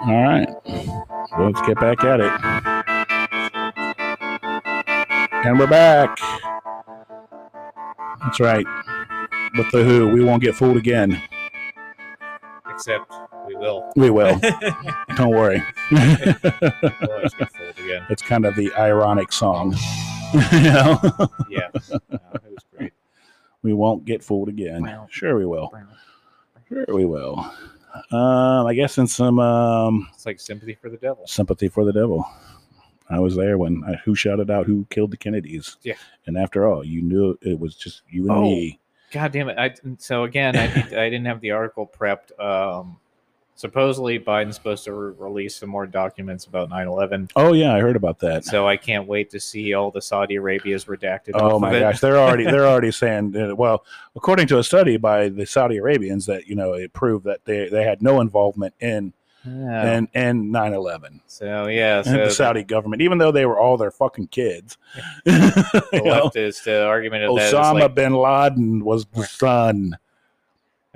[0.00, 0.48] All right.
[0.66, 2.32] Well, let's get back at it.
[5.44, 6.16] And we're back.
[8.22, 8.64] That's right.
[9.56, 11.20] With the Who, we won't get fooled again.
[12.70, 13.12] Except
[13.48, 13.92] we will.
[13.96, 14.40] We will.
[15.16, 15.62] Don't worry.
[15.90, 16.00] We'll
[17.10, 18.06] always get fooled again.
[18.08, 19.74] it's kind of the ironic song.
[20.52, 21.00] you know?
[21.50, 21.70] Yeah.
[21.90, 22.92] No, it was great.
[23.62, 24.82] we won't get fooled again.
[24.82, 25.08] Well.
[25.10, 25.72] Sure, we will.
[26.68, 27.50] Sure, we will.
[28.10, 31.26] Um, I guess in some um, It's like sympathy for the devil.
[31.26, 32.28] sympathy for the devil.
[33.10, 35.76] I was there when uh, who shouted out who killed the Kennedys.
[35.82, 35.94] Yeah.
[36.26, 38.42] And after all, you knew it was just you and Oh.
[38.42, 38.80] me.
[39.10, 39.56] God damn it!
[39.58, 42.38] I so again, I, I didn't have the article prepped.
[42.38, 42.98] Um,
[43.58, 47.30] supposedly, Biden's supposed to re- release some more documents about 9/11.
[47.36, 48.44] Oh yeah, I heard about that.
[48.44, 51.32] So I can't wait to see all the Saudi Arabia's redacted.
[51.34, 53.84] Oh my gosh, they're already they're already saying uh, well,
[54.16, 57.68] according to a study by the Saudi Arabians that you know it proved that they
[57.68, 59.12] they had no involvement in
[59.44, 59.98] Yeah.
[59.98, 63.58] in in 9/11 so yeah, so and the the, Saudi government, even though they were
[63.58, 64.78] all their fucking kids.
[65.24, 65.32] the
[65.92, 69.98] leftist uh, argument of Osama like bin Laden was the son.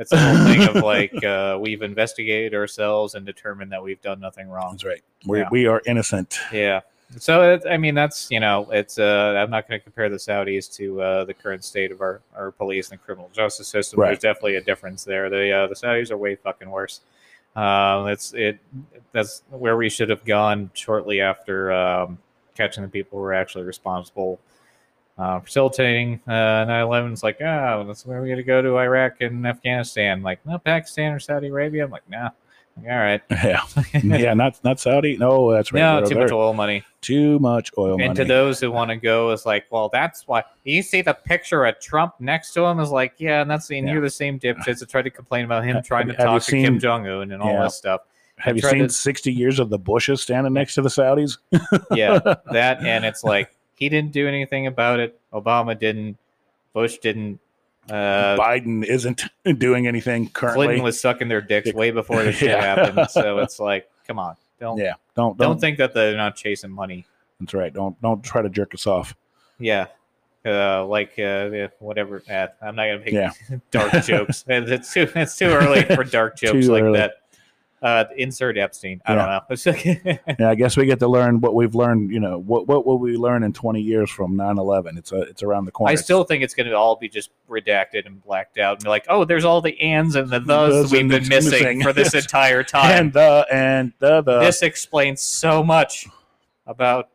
[0.02, 4.20] It's the whole thing of like uh, we've investigated ourselves and determined that we've done
[4.20, 4.72] nothing wrong.
[4.72, 5.02] That's right.
[5.26, 5.48] We Yeah.
[5.50, 6.38] we are innocent.
[6.52, 6.80] Yeah.
[7.18, 8.98] So it, I mean, that's you know, it's.
[8.98, 12.22] Uh, I'm not going to compare the Saudis to uh, the current state of our,
[12.34, 14.00] our police and criminal justice system.
[14.00, 14.08] Right.
[14.08, 15.28] There's definitely a difference there.
[15.28, 17.00] The uh, the Saudis are way fucking worse.
[17.54, 18.58] Um, it's it.
[19.12, 22.18] That's where we should have gone shortly after um,
[22.56, 24.40] catching the people who are actually responsible.
[25.18, 26.30] Uh, facilitating uh,
[26.66, 30.22] 9/11 is like, oh, that's where we got to go to Iraq and Afghanistan.
[30.22, 31.84] Like, no, Pakistan or Saudi Arabia.
[31.84, 32.30] I'm like, nah.
[32.78, 33.20] Like, all right.
[33.30, 33.60] Yeah,
[34.02, 35.18] yeah, not not Saudi.
[35.18, 35.80] No, that's right.
[35.80, 36.82] no, too much oil money.
[37.02, 40.42] Too much oil and to those who want to go is like, well, that's why
[40.64, 43.86] you see the picture of Trump next to him is like, yeah, and that's and
[43.86, 43.92] Yeah.
[43.92, 46.50] you're the same dipshits that tried to complain about him trying to have talk to
[46.52, 47.64] Kim Jong Un and all Yeah.
[47.64, 48.00] this stuff.
[48.38, 51.36] Have you seen to- 60 years of the Bushes standing next to the Saudis?
[51.90, 52.18] Yeah,
[52.52, 55.18] that and it's like he didn't do anything about it.
[55.32, 56.16] Obama didn't.
[56.72, 57.40] Bush didn't.
[57.90, 59.24] Uh, Biden isn't
[59.58, 60.66] doing anything currently.
[60.66, 62.60] Clinton was sucking their dicks way before this shit Yeah.
[62.76, 63.08] happened.
[63.10, 66.70] So it's like, come on, don't yeah, don't, don't don't think that they're not chasing
[66.70, 67.04] money.
[67.40, 67.72] That's right.
[67.74, 69.16] Don't don't try to jerk us off.
[69.58, 69.86] Yeah.
[70.46, 72.22] Uh, like uh, whatever.
[72.30, 73.32] Uh, I'm not gonna make Yeah.
[73.72, 74.44] dark jokes.
[74.46, 76.98] It's too it's too early for dark jokes like early.
[76.98, 77.21] that.
[77.82, 79.02] Uh, insert Epstein.
[79.04, 80.16] I don't know.
[80.38, 82.12] Yeah, I guess we get to learn what we've learned.
[82.12, 84.96] You know, what what will we learn in 20 years from 9/11?
[84.98, 85.90] It's a, it's around the corner.
[85.90, 88.88] I still think it's going to all be just redacted and blacked out, and be
[88.88, 91.82] like, oh, there's all the ands and the thus Those we've been missing, missing.
[91.82, 92.90] for this entire time.
[93.06, 96.06] and the and the the this explains so much
[96.68, 97.08] about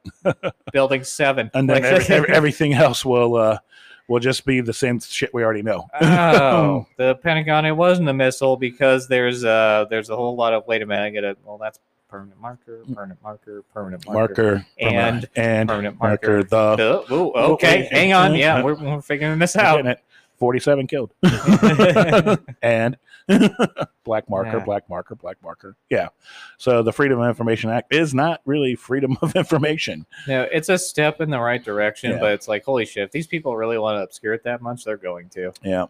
[0.74, 1.50] Building Seven.
[1.54, 3.60] and then Like- every- everything else will uh
[4.07, 5.88] will just be the same shit we already know.
[6.01, 7.66] oh, the Pentagon.
[7.66, 11.03] It wasn't a missile because there's uh there's a whole lot of wait a minute.
[11.03, 11.38] I get it.
[11.44, 11.79] Well, that's
[12.09, 16.44] permanent marker, permanent marker, permanent marker, marker And and permanent marker marker.
[16.44, 18.35] the Uh, ooh, okay, hang on.
[18.35, 19.85] Yeah, we're, we're figuring this out.
[20.38, 20.88] Getting it.
[20.88, 21.14] 47 killed
[22.62, 22.98] and
[24.03, 24.64] black marker Yeah.
[24.64, 26.08] black marker black marker yeah
[26.58, 30.78] so the freedom of information act is not really freedom of information No, it's a
[30.78, 32.20] step in the right direction, Yeah.
[32.20, 33.03] but it's like holy shit.
[33.03, 35.52] If these people really want to obscure it that much, they're going to.
[35.64, 35.86] yeah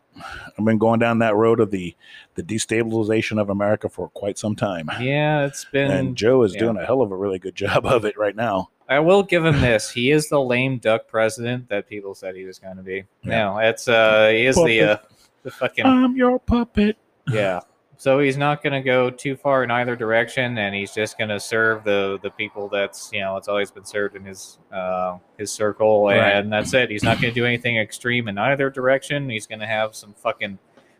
[0.57, 1.95] i've been going down that road of the
[2.35, 5.91] the destabilization of america for quite some time Yeah, it's been.
[5.91, 6.59] and joe is yeah.
[6.61, 9.43] doing a hell of a really good job of it right now I will give
[9.45, 9.89] him this.
[9.91, 13.03] He is the lame duck president that people said he was going to be.
[13.23, 13.39] Yeah.
[13.43, 14.97] No, it's uh, he is the uh,
[15.43, 16.97] the fucking i'm your puppet
[17.29, 17.61] yeah.
[17.99, 21.29] So he's not going to go too far in either direction, and he's just going
[21.29, 25.17] to serve the the people that's you know it's always been served in his uh,
[25.37, 26.35] his circle, Right.
[26.35, 26.91] and that's it.
[26.91, 29.29] He's not going to do anything extreme in either direction.
[29.29, 30.59] He's going to have some fucking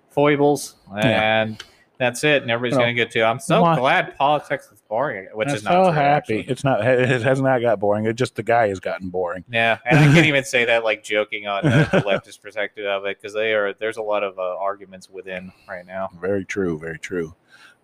[0.10, 1.44] foibles, Yeah.
[1.98, 2.42] That's it.
[2.42, 3.24] And everybody's Well, going to get to.
[3.24, 6.52] I'm so why- glad politics is boring, which I'm is not so true, happy actually.
[6.52, 9.78] it's not it has not got boring it just the guy has gotten boring Yeah,
[9.86, 13.18] and I can't even say that like joking on uh, the leftist perspective of it
[13.20, 16.10] because they are there's a lot of uh, arguments within right now.
[16.22, 17.36] Very true, very true.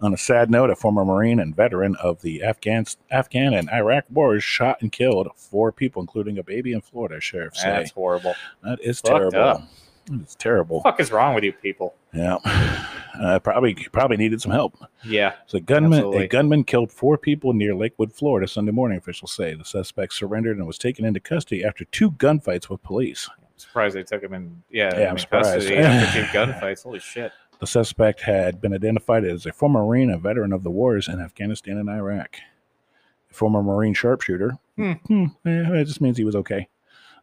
[0.02, 4.04] On a sad note, a former Marine and veteran of the Afghan, Afghan and Iraq
[4.10, 7.22] wars shot and killed four people, including a baby in Florida.
[7.22, 8.36] Sheriff That's horrible.
[8.64, 9.40] that is fucked terrible.
[9.40, 9.62] up.
[10.12, 10.78] It's terrible.
[10.78, 11.96] What the fuck is wrong with you people?
[12.14, 12.38] Yeah,
[13.22, 14.76] uh, probably probably needed some help.
[15.06, 16.26] Yeah, So, gunman Absolutely.
[16.26, 18.98] a gunman killed four people near Lakeland, Florida, Sunday morning.
[18.98, 23.30] Officials say the suspect surrendered and was taken into custody after two gunfights with police.
[23.38, 24.62] I'm surprised they took him in.
[24.70, 25.54] Yeah, Yeah, I'm surprised.
[25.54, 26.84] custody after two gunfights.
[26.84, 27.32] Holy shit!
[27.60, 31.22] The suspect had been identified as a former Marine a veteran of the wars in
[31.22, 32.38] Afghanistan and Iraq.
[33.32, 34.58] A former Marine sharpshooter.
[34.76, 34.92] Hmm.
[35.08, 36.68] Hmm, yeah, it just means he was okay.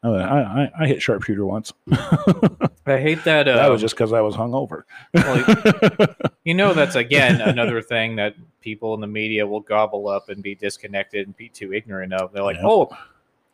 [0.03, 1.73] I, I, I hit sharpshooter once.
[1.93, 3.47] I hate that.
[3.47, 4.85] Uh, that was just because I was hungover.
[5.13, 6.07] well,
[6.45, 10.43] you know, that's again another thing that people in the media will gobble up and
[10.43, 12.33] be disconnected and be too ignorant of.
[12.33, 12.65] They're like, Yep.
[12.67, 12.89] oh,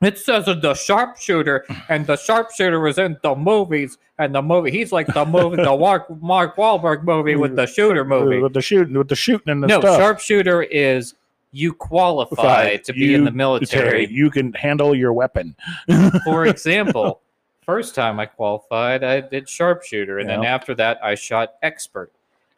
[0.02, 4.92] it says the sharpshooter, and the sharpshooter was in the movies, and the movie he's
[4.92, 8.38] like the movie, the Mark Mark Wahlberg movie with the shooter movie.
[8.38, 9.98] with the shooting, with the shooting and the No, stuff.
[9.98, 11.14] sharpshooter is
[11.56, 14.06] you qualify to be in the You- military.
[14.10, 15.56] You can handle your weapon.
[16.24, 17.20] For example,
[17.64, 22.12] first time I qualified, I did sharpshooter, and then after that, I shot expert.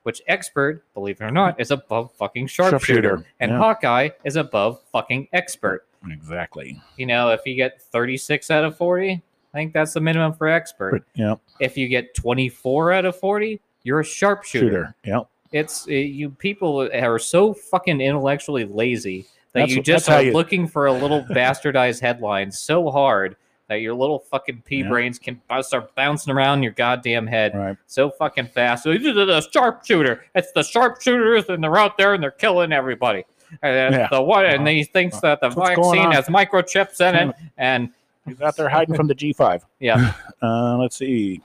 [0.05, 3.59] Which expert, believe it or not, is above fucking sharpshooter, Sharpshooter, and yeah.
[3.59, 5.85] Hawkeye is above fucking expert.
[6.11, 6.81] Exactly.
[6.97, 9.21] You know, if you get 36 out of 40, I
[9.53, 10.93] think that's the minimum for expert.
[10.93, 11.35] But, yeah.
[11.61, 14.67] If you get 24 out of 40, you're a sharpshooter.
[14.67, 14.95] Shooter.
[15.05, 15.21] Yeah.
[15.53, 19.23] It's uh, you people are so fucking intellectually lazy
[19.53, 23.37] that That's you just are you- looking for a little bastardized headline so hard
[23.69, 24.89] that your little fucking pea Yeah.
[24.89, 27.77] brains can start bouncing around your goddamn head Right.
[27.87, 28.83] so fucking fast.
[28.85, 30.25] So, "This is the sharpshooter.
[30.35, 33.25] It's the sharpshooters, and they're out there and they're killing everybody.
[33.63, 34.09] And Yeah.
[34.11, 34.47] the what?
[34.47, 37.91] And he thinks that the What's vaccine has microchips in it, and
[38.27, 39.63] He's out there hiding from the G5.
[39.81, 40.13] yeah,
[40.43, 41.41] Uh, let's see.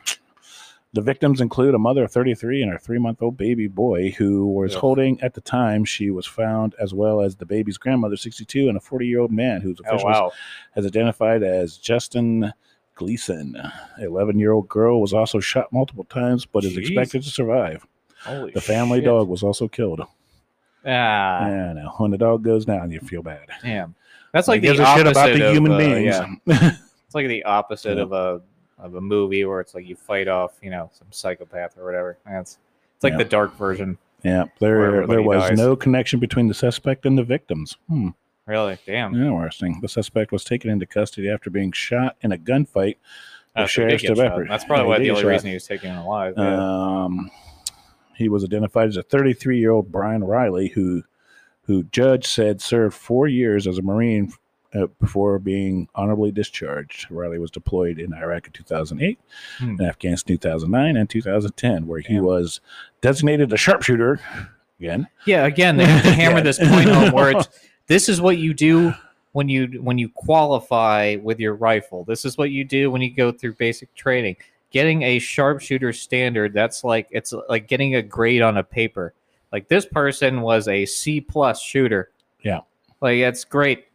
[0.94, 4.46] The victims include a mother of 33 and her three month old baby boy who
[4.48, 4.82] was Ugh.
[4.82, 8.78] holding at the time she was found, as well as the baby's grandmother, 62, and
[8.78, 10.32] a 40 year old man whose oh wow,
[10.76, 12.54] has identified as Justin
[12.96, 13.60] Gleason.
[14.00, 17.88] 11 year old girl was also shot multiple times but is expected to survive.
[18.24, 19.06] holy The family shit.
[19.06, 20.02] dog was also killed.
[20.86, 21.94] Ah, Yeah, no.
[21.98, 23.48] When the dog goes down, you feel bad.
[23.64, 23.96] damn.
[24.32, 26.16] That's like He the gives shit about opposite the of, human uh, beings.
[26.46, 26.72] Yeah.
[27.06, 28.04] It's like the opposite Yeah.
[28.04, 28.42] of a
[28.84, 32.18] of a movie where it's like you fight off, you know, some psychopath or whatever.
[32.26, 32.60] That's
[32.96, 33.18] it's like Yeah.
[33.18, 33.98] the dark version.
[34.24, 35.58] Yeah, there there was dies.
[35.58, 37.78] no connection between the suspect and the victims.
[37.90, 38.10] Hmm,
[38.46, 39.16] Really, damn.
[39.16, 39.80] interesting.
[39.82, 42.98] The suspect was taken into custody after being shot in a gunfight.
[43.56, 44.42] The so he did sheriff's get shot.
[44.50, 46.34] That's probably why the only get reason he was taken alive.
[46.38, 47.04] yeah.
[47.06, 47.32] Um,
[48.16, 51.04] he was identified as a 33 year old Brian Riley, who
[51.64, 54.34] who Judd said served four years as a Marine
[54.76, 57.10] uh, before being honorably discharged.
[57.12, 59.20] Riley was deployed in Iraq in 2008,
[59.60, 59.76] Hmm.
[59.80, 62.24] in Afghanistan 2009, and 2010, where he Damn.
[62.24, 62.60] was
[63.02, 64.20] designated a sharpshooter.
[64.80, 67.48] Again, Yeah, again, they have to hammer this point home where it's
[67.88, 68.94] this is what you do
[69.32, 72.04] when you when you qualify with your rifle.
[72.04, 74.36] This is what you do when you go through basic training.
[74.72, 79.14] Getting a sharpshooter standard, that's like it's like getting a grade on a paper.
[79.52, 82.10] Like this person was a C plus shooter.
[82.42, 82.62] Yeah.
[83.00, 83.86] Like that's great.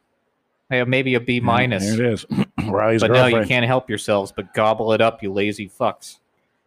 [0.70, 1.84] Maybe a B minus.
[1.96, 2.26] There it is.
[2.68, 6.18] Riley's But no, you can't help yourselves but gobble it up, you lazy fucks.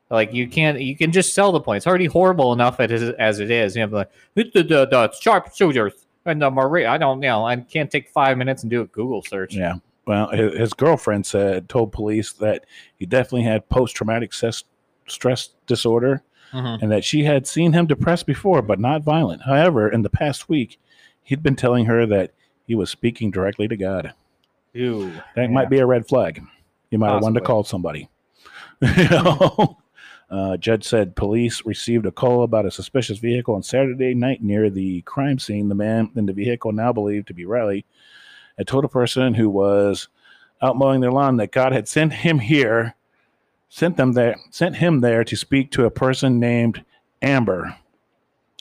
[0.09, 1.77] Like you can't, you can just sell the point.
[1.77, 3.75] It's already horrible enough as, as it is.
[3.75, 5.93] You know, like "It's the, the, the sharpshooters
[6.25, 6.87] and the marine.
[6.87, 7.45] I don't know.
[7.45, 9.55] I can't take five minutes and do a Google search.
[9.55, 9.75] Yeah.
[10.05, 12.65] Well, his, his girlfriend said told police that
[12.97, 16.23] he definitely had post traumatic stress disorder
[16.53, 16.81] Mhm.
[16.81, 19.43] and that she had seen him depressed before, but not violent.
[19.43, 20.77] However, in the past week,
[21.23, 22.31] he'd been telling her that
[22.65, 24.13] he was speaking directly to God.
[24.73, 25.11] Ew.
[25.35, 26.41] That might be a red flag.
[26.89, 28.09] You might have wanted to call somebody.
[28.81, 29.77] you know?
[30.29, 34.69] Uh, Judd said police received a call about a suspicious vehicle on Saturday night near
[34.69, 35.67] the crime scene.
[35.67, 37.85] The man in the vehicle, now believed to be Riley,
[38.57, 40.07] had told a person who was
[40.61, 42.95] out mowing their lawn that God had sent him here,
[43.67, 46.85] sent them there, sent him there to speak to a person named
[47.21, 47.75] Amber,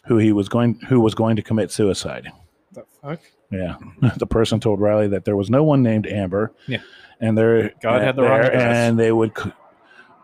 [0.06, 2.32] who he was going, who was going to commit suicide.
[2.72, 3.20] The fuck?
[3.50, 3.76] Yeah,
[4.16, 6.52] the person told Riley that there was no one named Amber.
[6.66, 6.78] Yeah.
[7.20, 8.76] and there God had the wrong there, address.
[8.76, 9.32] and they would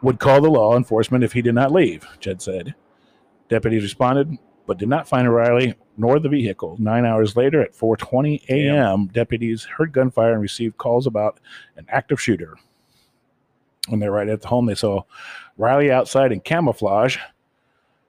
[0.03, 2.07] would call the law enforcement if he did not leave.
[2.21, 2.75] Judd said.
[3.49, 6.77] Deputies responded, but did not find Riley nor the vehicle.
[6.79, 11.39] Nine hours later, at 4:20 a.m., deputies heard gunfire and received calls about
[11.77, 12.57] an active shooter.
[13.89, 15.03] When they arrived at the home, they saw
[15.57, 17.19] Riley outside in camouflage,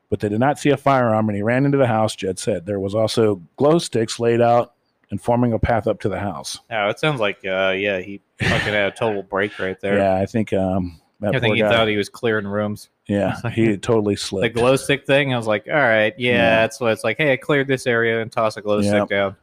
[0.10, 2.16] but they did not see a firearm, and he ran into the house.
[2.16, 4.74] Judd said there was also glow sticks laid out
[5.10, 6.60] and forming a path up to the house.
[6.70, 9.98] Oh, it sounds like, uh, yeah, he fucking had a total break right there.
[9.98, 11.70] Yeah, I think um, that I think he guy.
[11.72, 12.90] thought he was clearing rooms.
[13.08, 14.54] yeah, he totally slipped.
[14.54, 16.62] The glow stick thing, I was like, all right, yeah, Yeah.
[16.62, 17.18] that's what it's like.
[17.18, 18.86] Hey, I cleared this area and toss a glow Yep.
[18.86, 19.36] stick down.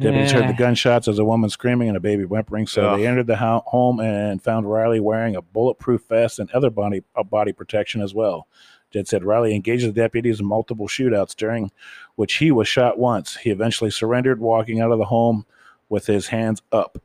[0.00, 0.46] Deputies heard Eh.
[0.46, 2.66] the gunshots as a woman screaming and a baby whimpering.
[2.66, 6.70] So they entered the ho- home and found Riley wearing a bulletproof vest and other
[6.70, 8.46] body uh, body protection as well.
[8.90, 11.70] Judd said Riley engaged the deputies in multiple shootouts, during
[12.16, 13.36] which he was shot once.
[13.36, 15.46] He eventually surrendered, walking out of the home
[15.88, 16.98] with his hands up.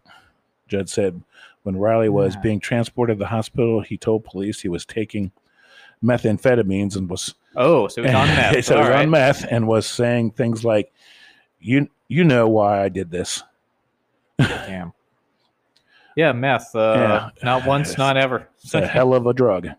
[0.68, 1.22] Judd said
[1.64, 5.32] when Riley was being transported to the hospital, he told police he was taking
[6.04, 8.56] methamphetamines and was Oh, so he's on meth.
[8.56, 9.04] he said he was right.
[9.04, 10.92] on meth and was saying things like,
[11.60, 13.44] "You you know why I did this."
[14.38, 14.92] Damn.
[16.18, 16.76] Yeah, meth.
[16.76, 17.30] Uh, Yeah.
[17.44, 18.50] Not once, not ever.
[18.64, 19.70] It's a hell of a drug.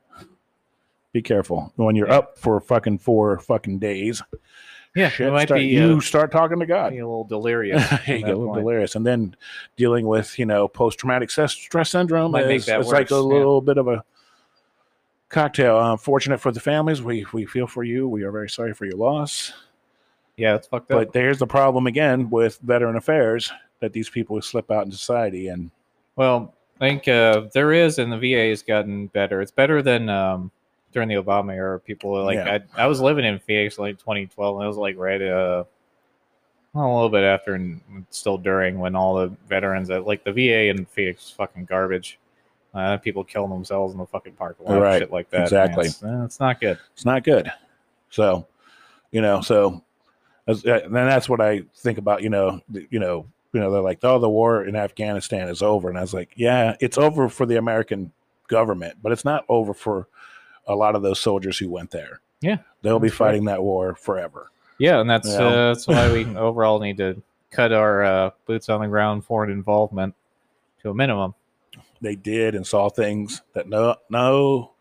[1.12, 2.18] Be careful when you're Yeah.
[2.18, 4.22] up for fucking four fucking days.
[4.96, 6.92] Yeah, shit it might start- be, you uh, start talking to God.
[6.92, 7.82] a little delirious.
[8.06, 8.60] you get a little point.
[8.60, 9.36] delirious, and then
[9.76, 13.14] dealing with you know post traumatic stress syndrome Might make is that it's like a
[13.14, 13.36] worse, yeah.
[13.38, 14.02] little bit of a
[15.28, 15.76] cocktail.
[15.76, 18.08] Uh, fortunate for the families, we we feel for you.
[18.08, 19.52] We are very sorry for your loss.
[20.38, 20.98] Yeah, it's fucked up.
[20.98, 25.48] But there's the problem again with veteran affairs that these people slip out in society,
[25.48, 25.70] and
[26.16, 29.40] Well, I think uh, there is, and the VA has gotten better.
[29.40, 30.50] It's better than um,
[30.96, 31.78] during the Obama era.
[31.78, 32.60] People were like, Yeah.
[32.74, 35.64] I, I was living in Phoenix in like 2012, and it was like right uh,
[36.72, 40.32] well, a little bit after and still during when all the veterans at like the
[40.32, 42.18] VA in Phoenix fucking garbage.
[42.74, 45.42] Uh, people killing themselves in the fucking parking lot, Right, shit like that.
[45.42, 45.86] exactly.
[45.86, 46.78] It's, uh, it's not good.
[46.94, 47.50] it's not good.
[48.10, 48.46] So,
[49.12, 49.82] you know, so
[50.46, 52.22] as, uh, then that's what I think about.
[52.22, 52.60] You know,
[52.90, 56.02] you know, you know, they're like, oh, the war in Afghanistan is over, and I
[56.02, 58.12] was like, yeah, it's over for the American
[58.48, 60.08] government, but it's not over for
[60.66, 62.20] a lot of those soldiers who went there.
[62.40, 63.28] Yeah, they'll be that's right.
[63.28, 64.50] fighting that war forever.
[64.78, 68.80] Yeah, and that's uh, that's why we overall need to cut our uh, boots on
[68.80, 70.14] the ground foreign involvement
[70.82, 71.34] to a minimum.
[72.02, 74.72] They did and saw things that no no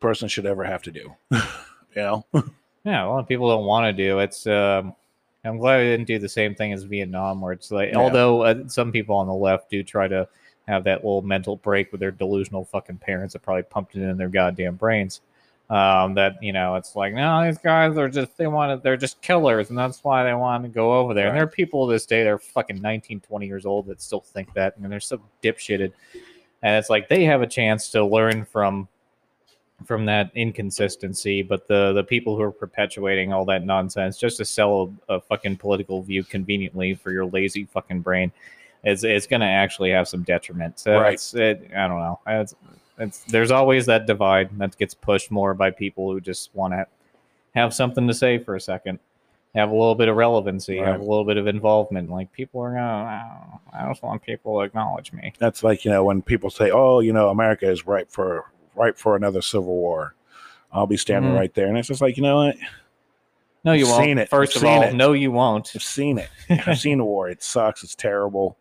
[0.00, 1.14] person should ever have to do.
[1.30, 1.40] you
[1.96, 2.24] know,
[2.84, 4.18] Yeah, a lot of people don't want to do.
[4.20, 4.46] It's.
[4.46, 4.94] Um,
[5.44, 7.98] I'm glad we didn't do the same thing as Vietnam, where it's like, Yeah.
[7.98, 10.28] although uh, some people on the left do try to
[10.68, 14.16] have that little mental break with their delusional fucking parents that probably pumped it in
[14.16, 15.22] their goddamn brains.
[15.70, 18.96] Um, that you know, it's like, no, these guys are just they want to, they're
[18.96, 21.28] just killers, and that's why they want to go over there.
[21.28, 24.54] And there are people this day they're fucking 19, 20 years old that still think
[24.54, 25.92] that, and they're so dipshitted.
[26.62, 28.88] And it's like they have a chance to learn from
[29.84, 34.46] from that inconsistency, but the the people who are perpetuating all that nonsense just to
[34.46, 38.32] sell a, a fucking political view conveniently for your lazy fucking brain,
[38.84, 40.78] is it's going to actually have some detriment.
[40.78, 41.14] So Right.
[41.14, 42.20] it's, it, I don't know.
[42.26, 42.54] It's,
[42.98, 46.86] it's there's always that divide that gets pushed more by people who just want to
[47.54, 48.98] have something to say for a second,
[49.54, 50.88] have a little bit of relevancy, Right.
[50.88, 52.10] have a little bit of involvement.
[52.10, 55.32] Like people are gonna, I just want people to acknowledge me.
[55.38, 58.44] that's like you know when people say, oh, you know, America is ripe for
[58.76, 60.14] ripe for another civil war.
[60.72, 61.36] I'll be standing Mhm.
[61.38, 62.56] right there, and it's just like you know what.
[63.64, 64.04] No, you I've won't.
[64.04, 64.28] seen it.
[64.28, 64.94] First I've of seen all, it.
[64.94, 65.72] no, you won't.
[65.74, 66.28] I've seen it.
[66.66, 67.28] I've seen the war.
[67.28, 67.82] It sucks.
[67.82, 68.56] It's terrible.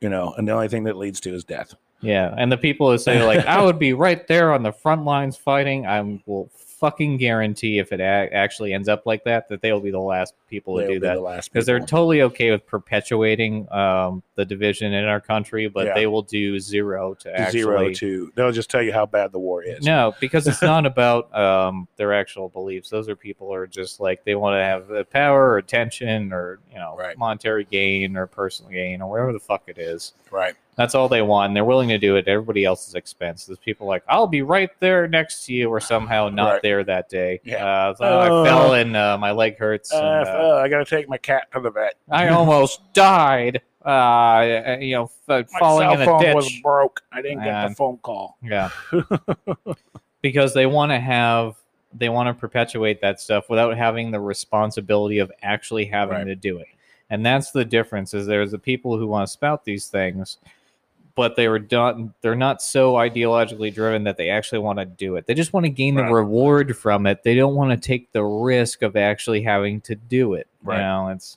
[0.00, 1.74] You know, and the only thing that leads to is death.
[2.02, 5.04] Yeah, and the people who say like I would be right there on the front
[5.04, 9.60] lines fighting, I will fucking guarantee if it a- actually ends up like that, that
[9.60, 11.88] they will be the last people to They'll do be that last because they're people.
[11.88, 15.94] totally okay with perpetuating um, the division in our country, but Yeah.
[15.94, 18.32] they will do zero to actually zero to.
[18.34, 19.84] They'll just tell you how bad the war is.
[19.84, 22.88] no, because it's not about um, their actual beliefs.
[22.88, 26.32] Those are people who are just like they want to have the power or attention
[26.32, 27.18] or you know Right.
[27.18, 30.14] monetary gain or personal gain or whatever the fuck it is.
[30.30, 30.54] Right.
[30.80, 31.48] That's all they want.
[31.50, 33.44] And they're willing to do it at everybody else's expense.
[33.44, 36.62] There's people like, I'll be right there next to you, or somehow not Right.
[36.62, 37.38] there that day.
[37.44, 37.64] Yeah.
[37.66, 38.42] Uh, so Oh.
[38.42, 39.92] I fell and uh, my leg hurts.
[39.92, 41.96] Uh, and, uh, uh, I got to take my cat to the vet.
[42.10, 43.60] I almost died.
[43.84, 45.10] Uh, you know, f-
[45.52, 46.34] My falling cell in a phone ditch.
[46.34, 47.02] was broke.
[47.12, 48.38] I didn't get And- the phone call.
[48.42, 48.70] Yeah.
[50.22, 51.56] because they want to have
[51.92, 56.24] they want to perpetuate that stuff without having the responsibility of actually having Right.
[56.24, 56.68] to do it.
[57.10, 60.38] And that's the difference is there's the people who want to spout these things
[61.14, 65.16] but they were done they're not so ideologically driven that they actually want to do
[65.16, 65.26] it.
[65.26, 67.22] They just want to gain the reward from it.
[67.22, 70.46] They don't want to take the risk of actually having to do it.
[70.62, 70.76] Right.
[70.76, 71.36] You know, it's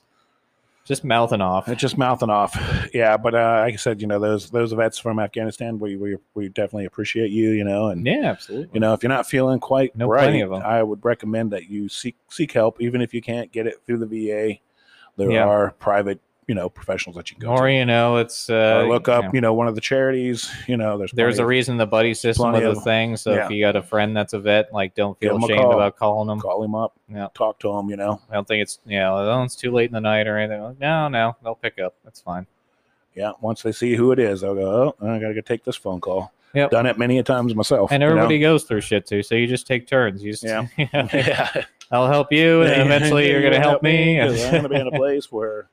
[0.84, 1.66] just mouthing off.
[1.68, 2.54] It's just mouthing off.
[2.92, 6.16] Yeah, but uh, like I said, you know, those those vets from Afghanistan, we we,
[6.34, 7.50] we definitely appreciate you.
[7.50, 8.68] You know, and Yeah, absolutely.
[8.74, 10.62] you know, if you're not feeling quite Know right, plenty of 'em.
[10.62, 13.98] I would recommend that you seek seek help, even if you can't get it through
[13.98, 14.58] the VA.
[15.16, 15.46] There Yeah.
[15.46, 17.72] are private, you know, professionals that you can go or to.
[17.72, 19.34] you know, it's uh, Or look up, you know.
[19.34, 20.50] you know, one of the charities.
[20.66, 23.16] You know, there's There's a plenty reason the buddy system plenty was a thing.
[23.16, 23.44] So yeah.
[23.46, 25.60] if you got a friend that's a vet, like don't Give feel 'em a ashamed
[25.62, 25.72] call.
[25.74, 26.40] about calling them.
[26.40, 27.28] call him up, Yeah.
[27.34, 27.88] talk to him.
[27.90, 30.26] You know, I don't think it's you know, oh, it's too late in the night
[30.26, 30.62] or anything.
[30.62, 31.94] Like, no, no, they'll pick up.
[32.04, 32.46] That's fine.
[33.14, 33.32] yeah.
[33.40, 36.00] Once they see who it is, they'll go, oh, I gotta go take this phone
[36.00, 36.32] call.
[36.54, 36.70] Yep.
[36.70, 37.90] Done it many a times myself.
[37.90, 38.14] And you know?
[38.14, 40.22] everybody goes through shit too, so you just take turns.
[40.22, 40.66] You just, Yeah.
[40.78, 41.08] yeah.
[41.12, 41.64] yeah.
[41.90, 44.18] I'll help you, and then eventually you're gonna help me.
[44.18, 45.68] 'cause I'm gonna be in a place where,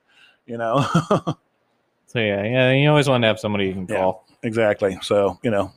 [0.46, 0.84] you know,
[2.06, 3.96] so yeah, yeah, you always want to have somebody you can Yeah.
[3.96, 4.26] call.
[4.42, 4.98] exactly.
[5.02, 5.72] So you know,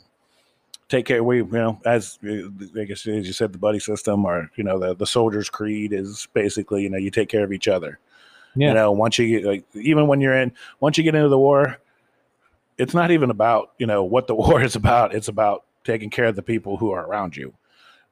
[0.90, 1.24] take care.
[1.24, 4.64] We you know, as uh, I guess as you said, the buddy system or you
[4.64, 8.00] know the the soldiers' creed is basically you know you take care of each other.
[8.56, 8.70] Yeah.
[8.70, 11.38] You know, once you get like even when you're in, once you get into the
[11.40, 11.78] war,
[12.78, 15.14] it's not even about you know what the war is about.
[15.14, 17.54] It's about taking care of the people who are around you,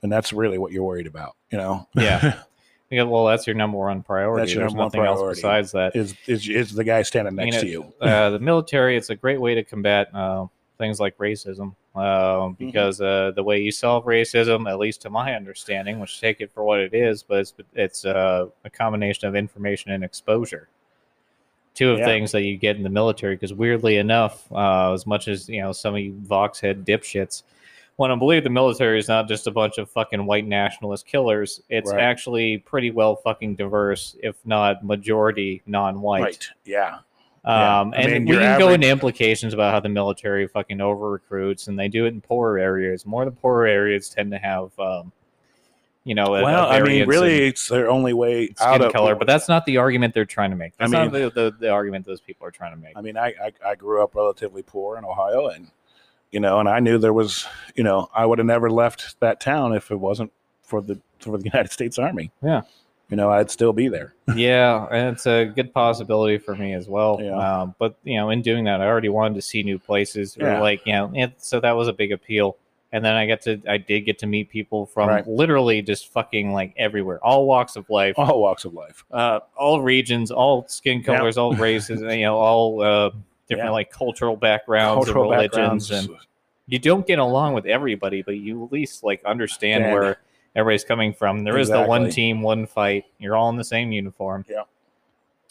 [0.01, 1.35] and that's really what you're worried about.
[1.51, 1.87] You know.
[1.95, 2.41] Yeah.
[2.93, 4.41] Yeah, well, that's your number one priority.
[4.41, 5.37] That's your There's number one nothing else priority.
[5.39, 5.95] besides that.
[5.95, 7.93] Is is is the guy standing next to you?
[8.01, 10.45] uh, the military, it's a great way to combat uh,
[10.77, 11.75] things like racism.
[11.95, 11.99] Mm-hmm.
[11.99, 16.41] Um, because uh, the way you solve racism, at least to my understanding, which take
[16.41, 20.69] it for what it is, but it's it's uh, a combination of information and exposure.
[21.75, 22.05] Two of Yeah.
[22.05, 23.35] things that you get in the military.
[23.35, 27.43] Because weirdly enough, uh, as much as you know, some of you Vox head dipshits
[27.97, 31.61] want to believe the military is not just a bunch of fucking white nationalist killers.
[31.69, 32.01] It's Right.
[32.01, 36.21] actually pretty well fucking diverse, if not majority non-white.
[36.23, 36.47] Right.
[36.65, 36.99] Yeah.
[37.45, 37.79] Yeah.
[37.81, 41.11] Um, I and mean, we can go into implications about how the military fucking over
[41.11, 43.05] recruits, and they do it in poorer areas.
[43.05, 45.11] More the poorer areas tend to have, um,
[46.05, 49.27] you know, Well, I mean, really, it's their only way skin out of color, but
[49.27, 50.71] that's not the argument they're trying to make.
[50.79, 52.97] I That's not mean- the, the, the argument those people are trying to make.
[52.97, 55.67] I mean, I, I I grew up relatively poor in Ohio, and
[56.33, 59.39] you know, and I knew there was, you know, I would have never left that
[59.39, 60.31] town if it wasn't
[60.63, 62.31] for the for the United States Army.
[62.41, 62.61] Yeah.
[63.09, 64.15] You know, I'd still be there.
[64.35, 67.19] yeah, and it's a good possibility for me as well.
[67.21, 67.35] Yeah.
[67.61, 70.47] Um, but you know, in doing that, I already wanted to see new places, or
[70.47, 70.59] Yeah.
[70.61, 72.57] like you know, and so that was a big appeal.
[72.91, 75.25] And then I got to, I did get to meet people from Right.
[75.27, 79.03] literally just fucking like everywhere, all walks of life, All walks of life.
[79.11, 81.17] uh, all regions, all skin Yeah.
[81.17, 83.09] colors, all races, you know, all uh,
[83.47, 83.71] different Yeah.
[83.71, 85.91] like cultural backgrounds, Cultural and religions, backgrounds.
[85.91, 86.27] and
[86.67, 89.93] you don't get along with everybody, but you at least like understand Yeah.
[89.93, 90.17] where
[90.55, 91.43] everybody's coming from.
[91.43, 93.05] There is the one team, one fight.
[93.19, 94.45] You're all in the same uniform.
[94.49, 94.63] Yeah.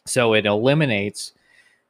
[0.07, 1.33] So it eliminates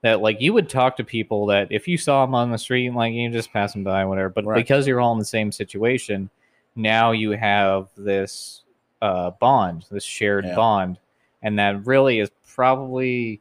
[0.02, 0.21] that.
[0.21, 3.12] Like you would talk to people that if you saw them on the street, like
[3.14, 4.28] you just pass them by, whatever.
[4.28, 4.56] But Right.
[4.56, 6.28] because you're all in the same situation,
[6.75, 8.59] now you have this
[9.02, 10.54] uh, bond, this shared Yeah.
[10.54, 10.97] bond,
[11.42, 13.40] and that really is probably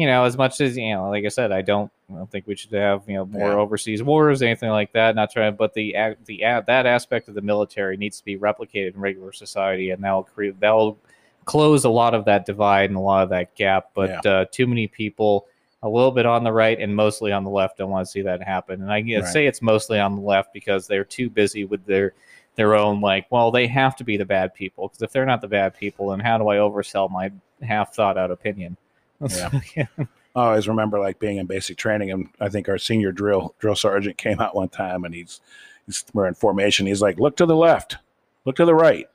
[0.00, 2.46] you know, as much as you know, like I said, I don't, I don't think
[2.46, 3.56] we should have you know more Yeah.
[3.56, 5.14] overseas wars, anything like that.
[5.14, 5.94] Not trying, but the
[6.26, 10.24] the that aspect of the military needs to be replicated in regular society, and that'll
[10.24, 10.98] create that'll
[11.44, 13.90] close a lot of that divide and a lot of that gap.
[13.94, 15.46] But uh, too many people,
[15.82, 18.22] a little bit on the right and mostly on the left, don't want to see
[18.22, 18.82] that happen.
[18.82, 19.24] And I can Right.
[19.26, 22.14] say it's mostly on the left because they're too busy with their
[22.56, 25.40] their own like, well, they have to be the bad people because if they're not
[25.40, 27.30] the bad people, then how do I oversell my
[27.62, 28.76] half thought out opinion?
[29.26, 29.86] I
[30.34, 34.16] always remember like being in basic training, and I think our senior drill drill sergeant
[34.16, 35.40] came out one time, and he's
[35.86, 36.86] he's we're in formation.
[36.86, 37.96] He's like, "Look to the left,
[38.44, 39.06] look to the right,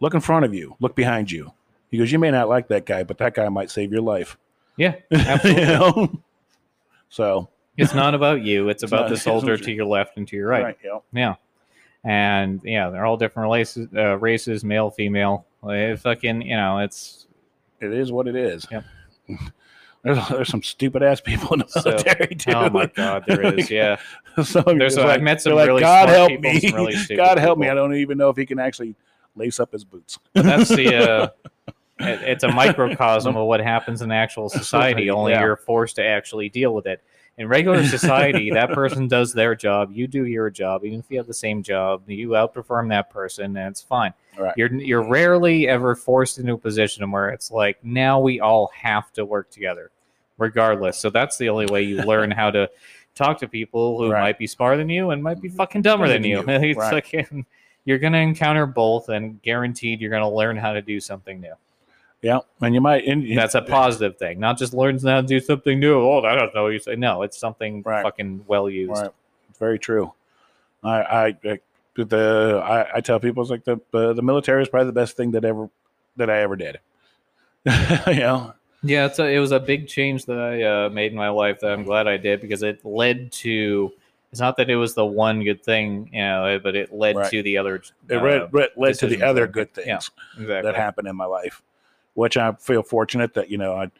[0.00, 1.52] look in front of you, look behind you."
[1.90, 4.38] He goes, "You may not like that guy, but that guy might save your life."
[4.76, 5.64] Yeah, You absolutely.
[5.64, 6.22] know?
[7.08, 8.68] So it's not about you.
[8.68, 10.76] It's, It's about the soldier to your left and to your right.
[10.84, 10.98] yeah.
[11.12, 11.34] Yeah,
[12.04, 15.46] and yeah, they're all different races, uh, races, male, female.
[15.62, 17.25] Like, fucking, you know, it's
[17.80, 18.66] it is what it is.
[18.70, 18.84] Yep.
[20.02, 22.52] There's, there's some stupid ass people in the So- military too.
[22.52, 23.68] oh my god, there is.
[23.68, 23.96] Yeah,
[24.36, 26.74] of There's a- I've met some they're like, really God smart help people me, some
[26.74, 27.68] really stupid God help me.
[27.68, 28.94] I don't even know if he can actually
[29.34, 30.18] lace up his boots.
[30.32, 30.94] that's the.
[30.94, 31.28] Uh,
[31.98, 35.10] it- it's a microcosm of what happens in actual society.
[35.10, 35.40] Only Yeah.
[35.40, 37.02] you're forced to actually deal with it.
[37.38, 39.92] In regular society, that person does their job.
[39.92, 40.84] You do your job.
[40.84, 44.14] Even if you have the same job, you outperform that person, and it's fine.
[44.38, 44.54] Right.
[44.56, 49.12] You're you're rarely ever forced into a position where it's like now we all have
[49.14, 49.90] to work together,
[50.38, 50.96] regardless.
[50.98, 52.70] So that's the only way you learn how to
[53.14, 54.20] talk to people who Right.
[54.20, 55.56] might be smarter than you and might be mm-hmm.
[55.56, 56.42] fucking dumber than you.
[56.42, 56.92] Than you, it's right.
[56.92, 57.26] like
[57.84, 61.54] you're gonna encounter both, and guaranteed you're gonna learn how to do something new.
[62.26, 63.04] Yeah, and you might.
[63.04, 65.94] And, That's a positive thing, not just learn how to do something new.
[66.00, 66.66] Oh, I don't know.
[66.66, 68.02] You say no, it's something Right.
[68.02, 68.90] fucking well used.
[69.00, 69.10] Right.
[69.48, 70.12] It's very true.
[70.82, 71.60] I I I-
[71.94, 75.16] the I, I tell people it's like the uh, the military is probably the best
[75.16, 75.70] thing that ever
[76.16, 76.80] that I ever did.
[77.64, 78.52] you know.
[78.82, 81.60] Yeah, it's a, it was a big change that I uh, made in my life
[81.60, 83.92] that I'm glad I did because it led to.
[84.30, 87.30] It's not that it was the one good thing, you know, but it led Right.
[87.30, 87.76] to the other.
[87.76, 89.98] It uh, led, led, led to the other good things yeah,
[90.42, 90.62] exactly.
[90.62, 91.62] that happened in my life,
[92.16, 93.90] which I feel fortunate that you know I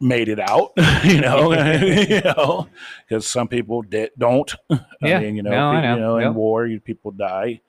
[0.00, 0.72] made it out.
[1.04, 2.68] you know, you know,
[3.08, 3.82] because some people
[4.18, 4.54] don't.
[4.70, 5.20] I Yeah.
[5.20, 5.94] mean, you know, No, I know.
[5.94, 6.32] you know, in Yep.
[6.34, 7.60] war, you people die.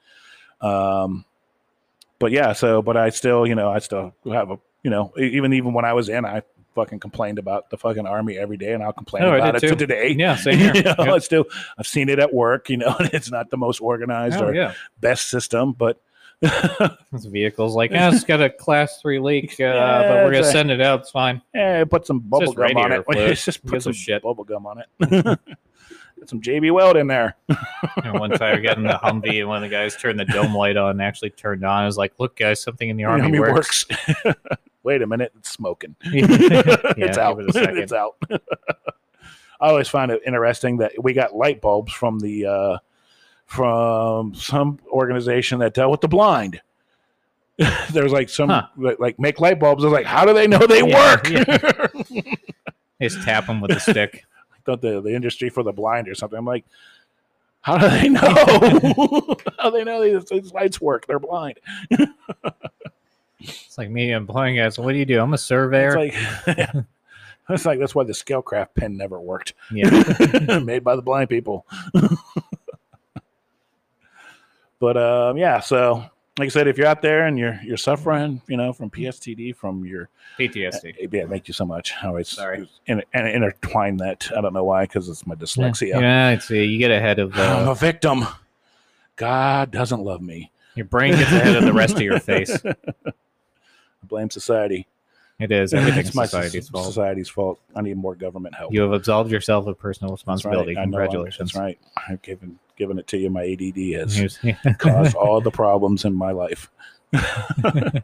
[0.61, 1.25] Um,
[2.19, 5.53] but yeah, so but I still, you know, I still have a, you know, even
[5.53, 6.41] even when I was in, I
[6.75, 9.69] fucking complained about the fucking army every day, and I'll complain Oh, about it did
[9.69, 10.09] to today.
[10.17, 10.71] Yeah, same here.
[10.75, 11.15] you know, Yeah.
[11.15, 11.45] it's still
[11.77, 12.69] I've seen it at work.
[12.69, 14.73] You know, and it's not the most organized Oh, or yeah.
[14.99, 16.01] best system, but
[17.13, 20.51] vehicle's like, yeah, it's got a class three leak, uh, Yeah, but we're gonna a-
[20.51, 21.01] send it out.
[21.01, 21.41] It's fine.
[21.53, 23.05] yeah, put some bubble gum on it.
[23.09, 24.21] It's just put a some shit?
[24.23, 24.87] bubble gum on it.
[26.19, 27.35] Get some JB Weld in there.
[28.03, 30.25] Know, one time we got in the Humvee and one of the guys turned the
[30.25, 31.83] dome light on and actually turned on.
[31.83, 33.85] I was like, look, guys, something in the army, Army works.
[34.25, 34.35] works.
[34.81, 35.95] Wait a minute, it's smoking.
[36.05, 36.25] Yeah,
[36.97, 37.39] it's out.
[37.39, 38.15] it it's out.
[38.31, 42.77] I always find it interesting that we got light bulbs from the uh,
[43.47, 46.61] from some organization that dealt with the blind.
[47.91, 48.67] There's like some Huh.
[48.77, 49.83] like, like make light bulbs.
[49.83, 51.29] I was like, how do they know they Yeah, work?
[51.29, 51.87] yeah.
[52.99, 54.25] They just tap them with a stick.
[54.51, 56.37] I thought the, the industry for the blind or something.
[56.37, 56.65] I'm like,
[57.61, 58.21] how do they know?
[59.59, 61.05] how do they know these, these lights work?
[61.05, 61.59] They're blind.
[63.39, 64.79] It's like me employing guys.
[64.79, 65.21] What do you do?
[65.21, 65.97] I'm a surveyor.
[65.99, 66.85] It's like
[67.49, 69.53] it's like that's why the Scalecraft pen never worked.
[69.71, 70.57] yeah.
[70.59, 71.65] Made by the blind people.
[74.79, 76.03] But um, yeah, so
[76.37, 79.55] like I said, if you're out there and you're you're suffering, you know, from PSTD,
[79.55, 81.11] from your PTSD.
[81.11, 81.93] yeah, thank you so much.
[82.03, 82.69] I always Sorry.
[82.85, 84.29] in, and intertwine that.
[84.37, 85.99] I don't know why, because it's my dyslexia.
[85.99, 88.25] Yeah, it's, uh, you get ahead of I'm uh, a victim.
[89.15, 90.51] God doesn't love me.
[90.75, 92.55] your brain gets ahead of the rest of your face.
[92.65, 92.73] I
[94.03, 94.85] blame society.
[95.39, 96.85] It is everything's It's my society's soc- fault.
[96.85, 97.59] Society's fault.
[97.75, 98.73] I need more government help.
[98.73, 100.33] You have absolved yourself of personal That's right.
[100.35, 100.73] responsibility.
[100.73, 101.51] Know I'm- Congratulations.
[101.51, 101.79] That's right.
[102.07, 103.29] I've given given it to you.
[103.29, 104.39] My ADD has
[104.77, 106.69] caused all the problems in my life.
[107.11, 108.03] but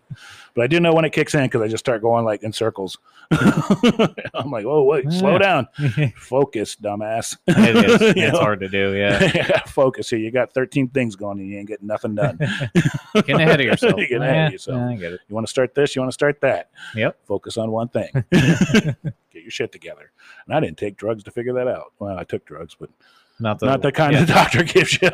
[0.57, 2.97] I do know when it kicks in because I just start going like in circles.
[3.31, 5.37] I'm like, oh wait, slow ah.
[5.39, 5.67] down,
[6.15, 7.35] focus, dumbass.
[7.47, 8.01] it is.
[8.01, 8.39] It's know?
[8.39, 8.93] hard to do.
[8.93, 9.63] Yeah.
[9.65, 10.19] focus here.
[10.19, 12.37] You got 13 things going and you ain't getting nothing done.
[13.13, 13.97] Getting ahead of yourself.
[13.97, 14.77] Getting ahead of yourself.
[14.77, 15.21] yeah, I get it.
[15.27, 16.69] You want to start this, you want to start that.
[16.95, 17.19] Yep.
[17.25, 18.09] Focus on one thing.
[18.31, 20.11] Get your shit together.
[20.45, 21.91] And I didn't take drugs to figure that out.
[21.99, 22.89] Well, I took drugs, but
[23.39, 24.21] Not the, not the kind yeah.
[24.21, 25.09] the doctor gives you.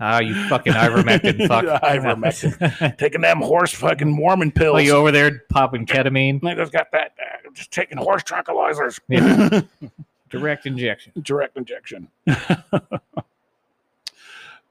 [0.00, 1.64] Ah, you fucking ivermectin fuck.
[1.82, 2.98] Ivermectin.
[2.98, 4.76] Taking them horse fucking Mormon pills.
[4.76, 6.44] Are you over there popping ketamine?
[6.44, 7.12] I just got that.
[7.18, 9.00] Uh, just taking horse tranquilizers.
[9.08, 9.60] Yeah.
[10.30, 11.12] Direct injection.
[11.22, 12.08] Direct injection.
[12.26, 13.00] but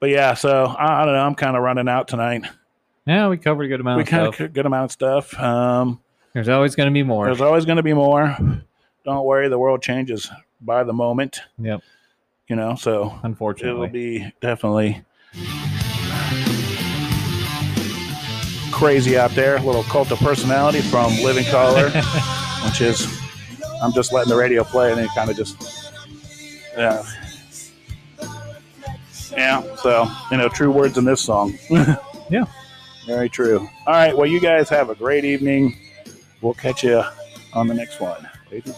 [0.10, 1.26] yeah, so I, I don't know.
[1.26, 2.46] I'm kind of running out tonight.
[3.06, 4.48] Yeah, we covered a good amount we kind stuff.
[4.48, 5.40] of good amount of stuff.
[5.40, 6.02] Um,
[6.34, 7.26] There's always going to be more.
[7.26, 8.36] there's always going to be more.
[9.06, 10.30] Don't worry, the world changes
[10.66, 11.42] by the moment.
[11.58, 11.82] Yep.
[12.48, 13.84] You know, so Unfortunately.
[13.88, 15.04] it'll be definitely
[18.72, 19.58] crazy out there.
[19.58, 21.90] A little cult of personality from Living Colour,
[22.66, 23.08] which is
[23.82, 25.92] I'm just letting the radio play and it kind of just
[26.78, 27.04] yeah.
[29.32, 31.58] Yeah, so you know, true words in this song.
[32.30, 32.46] Yeah.
[33.06, 33.60] Very true.
[33.86, 35.78] All right, well you guys have a great evening.
[36.42, 37.04] We'll catch you
[37.54, 38.28] on the next one.
[38.50, 38.74] Later.